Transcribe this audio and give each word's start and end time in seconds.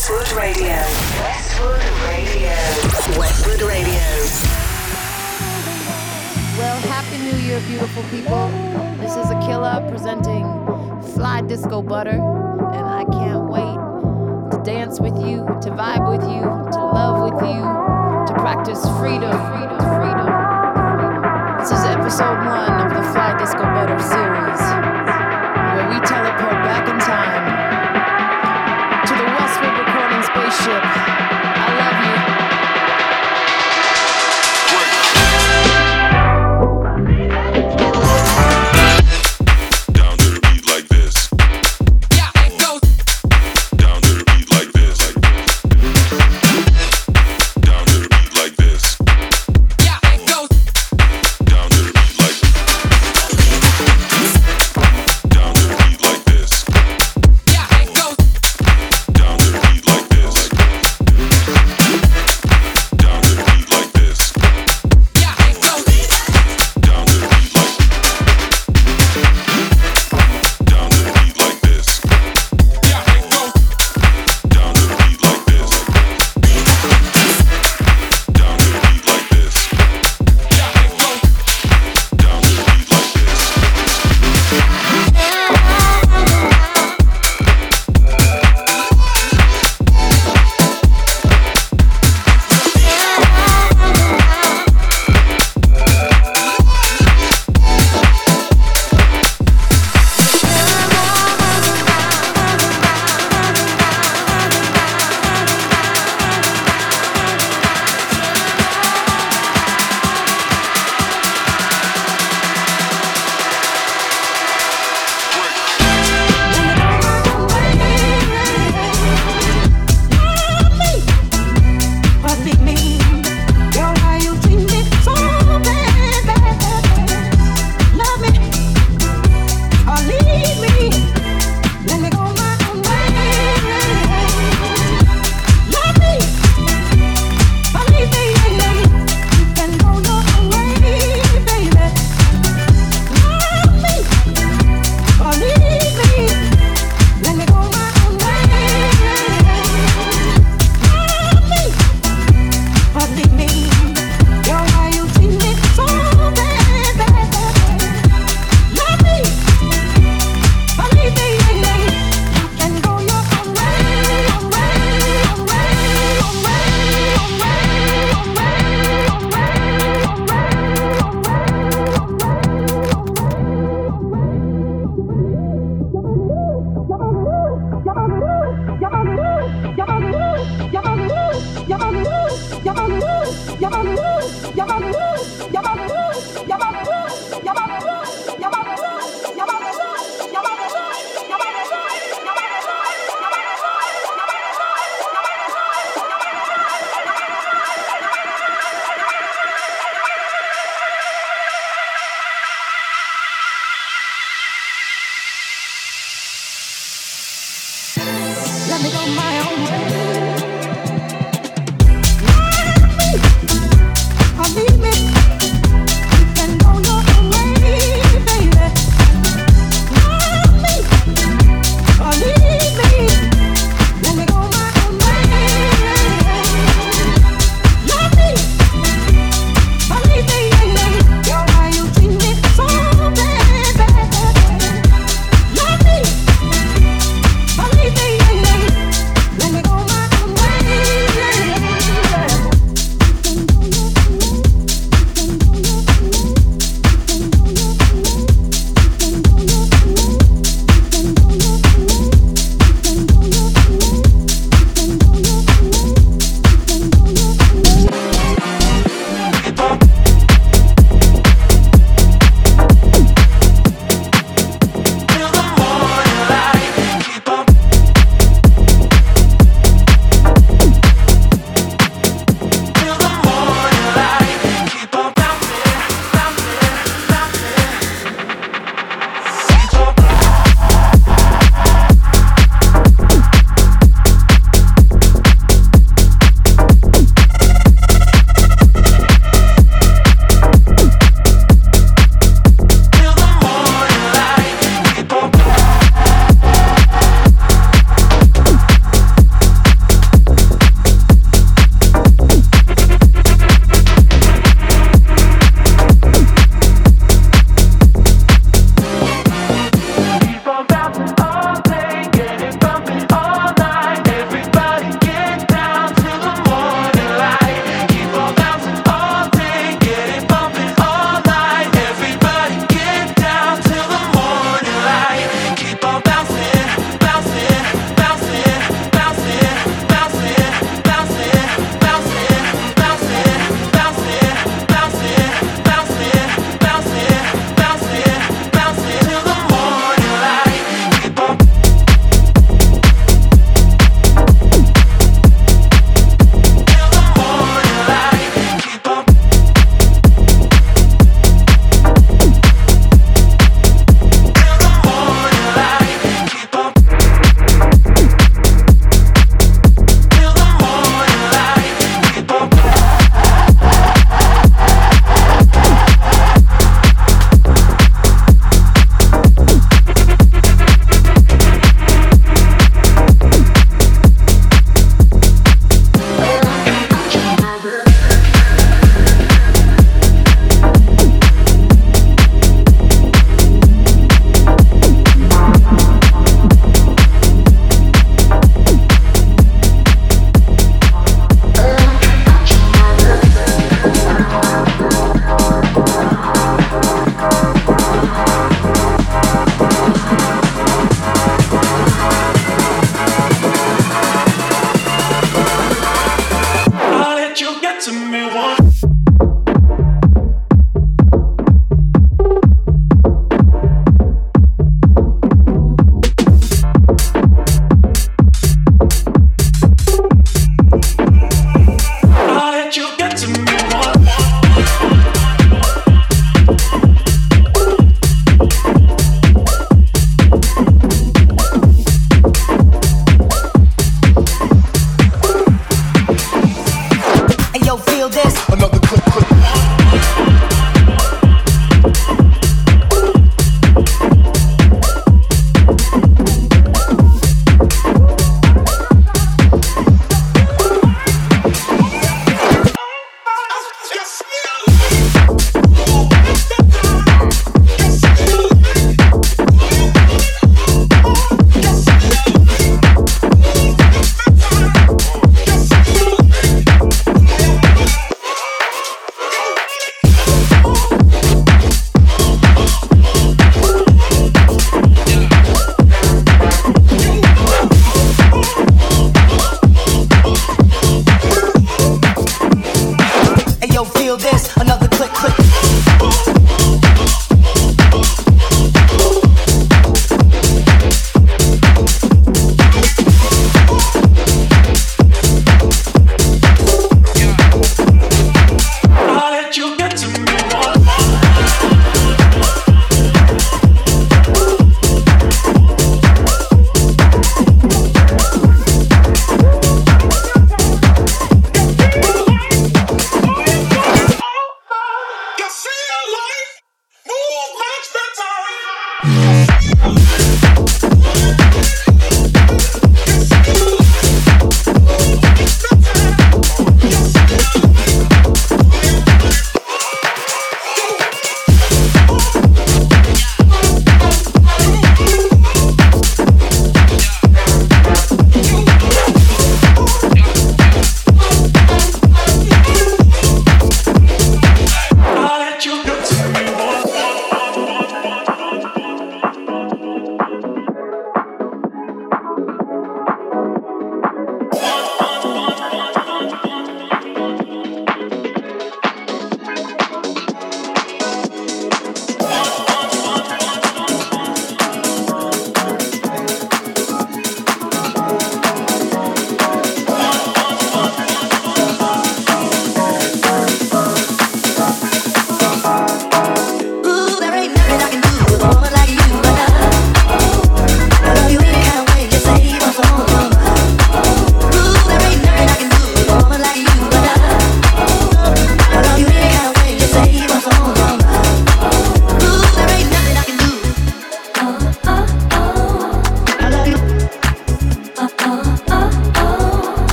Westwood 0.00 0.32
Radio. 0.32 0.80
Westwood 1.20 1.84
Radio. 2.08 2.56
Westwood 3.20 3.60
Radio. 3.60 4.00
Well, 6.56 6.80
happy 6.88 7.18
new 7.18 7.36
year, 7.44 7.60
beautiful 7.68 8.02
people. 8.04 8.48
This 8.96 9.14
is 9.14 9.26
Akila 9.26 9.90
presenting 9.90 10.46
Fly 11.12 11.42
Disco 11.42 11.82
Butter, 11.82 12.16
and 12.16 12.86
I 12.86 13.04
can't 13.12 13.50
wait 13.50 13.76
to 14.56 14.62
dance 14.64 15.00
with 15.00 15.18
you, 15.18 15.44
to 15.60 15.68
vibe 15.68 16.08
with 16.08 16.22
you, 16.22 16.48
to 16.48 16.80
love 16.80 17.20
with 17.30 17.42
you, 17.42 17.60
to 17.60 18.32
practice 18.40 18.80
freedom, 18.96 19.36
freedom, 19.52 19.80
freedom. 20.00 20.32
This 21.58 21.72
is 21.72 21.84
episode 21.84 22.38
one 22.48 22.80
of 22.80 22.88
the 22.88 23.02
Fly 23.12 23.36
Disco 23.36 23.64
Butter 23.64 24.00
series, 24.00 24.62
where 25.76 25.88
we 25.92 26.00
teleport 26.08 26.56
back 26.64 26.88
in 26.88 26.98
time 27.00 27.49
relationship. 30.50 31.19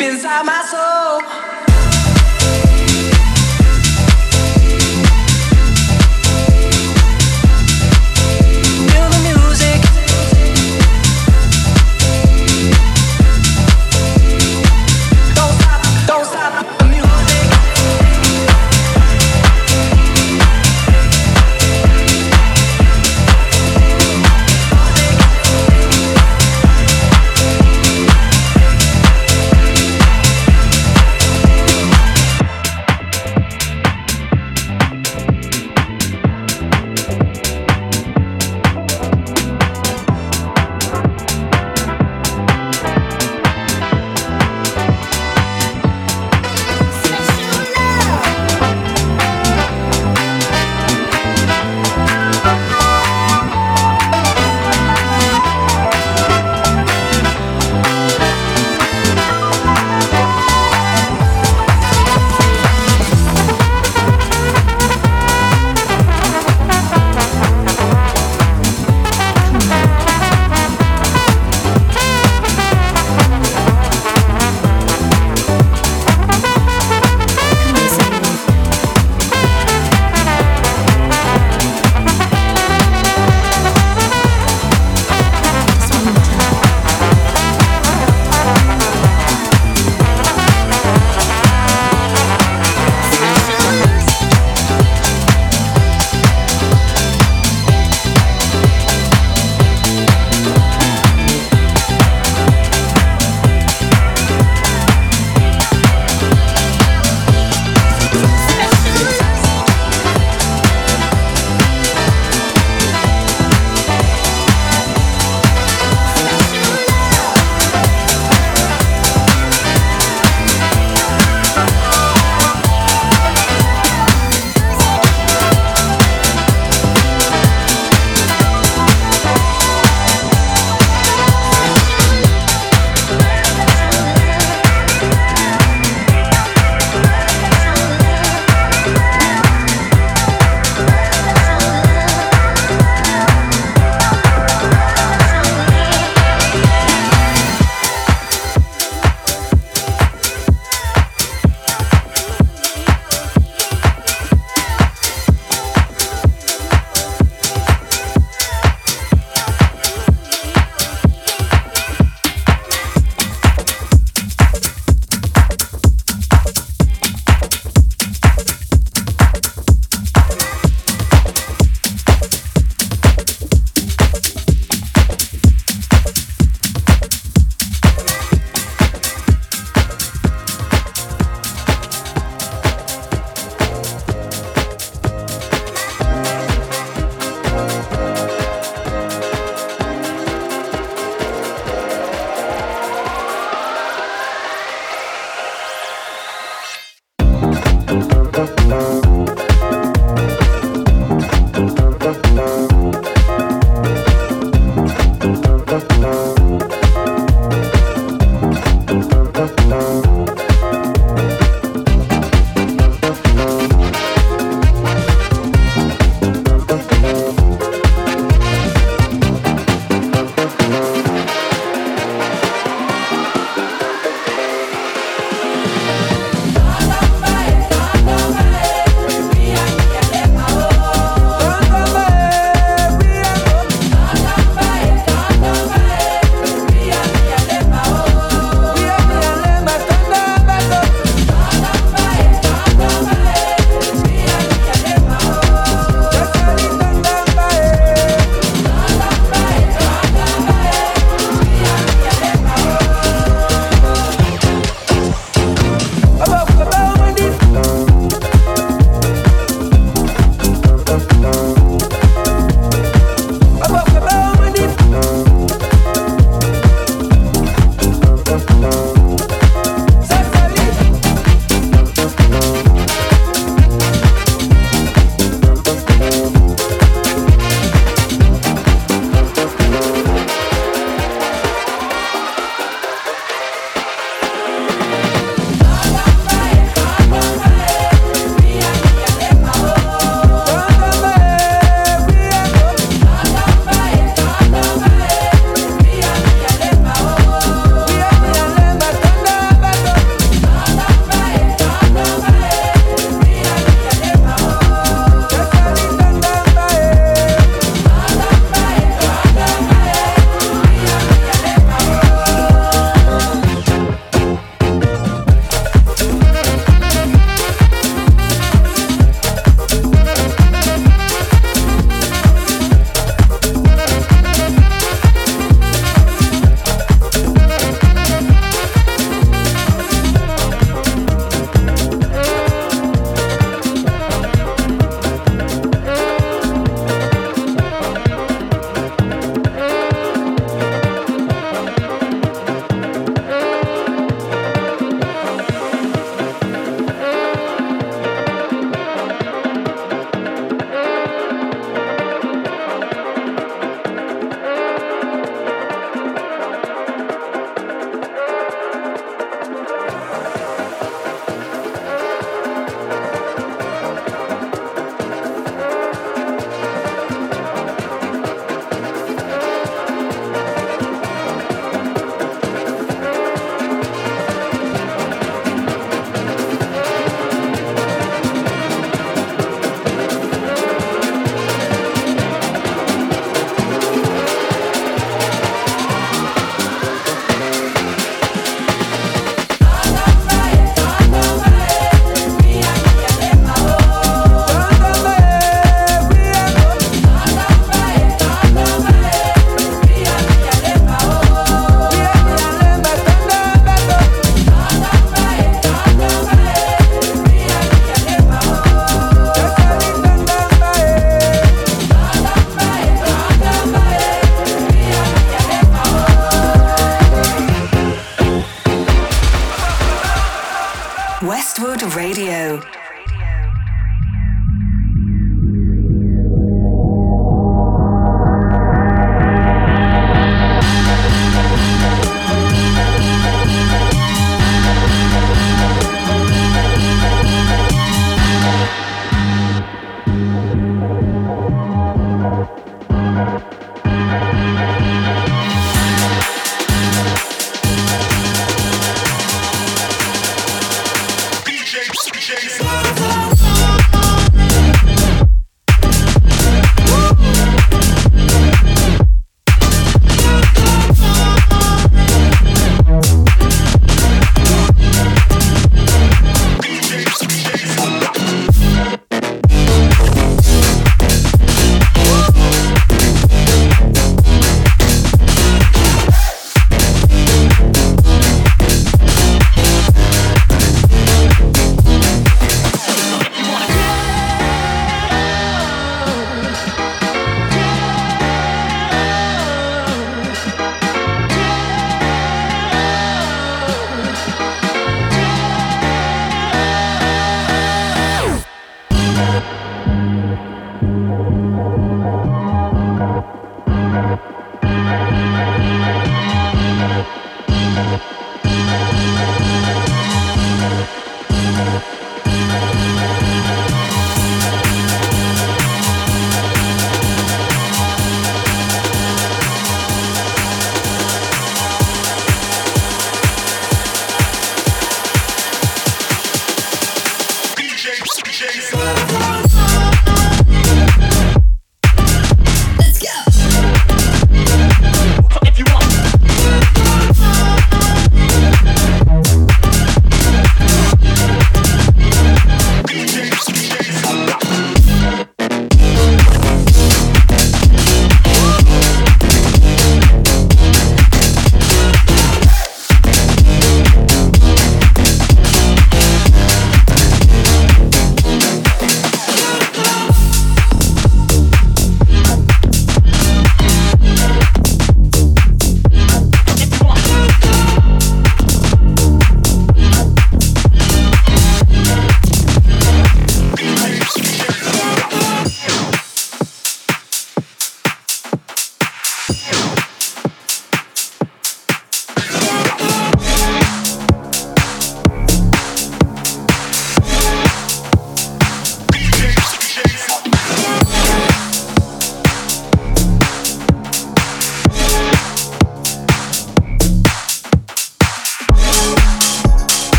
Deep 0.00 0.12
inside 0.12 0.46
my 0.46 0.59